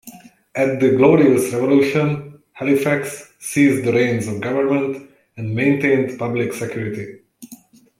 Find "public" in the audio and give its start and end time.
6.17-6.53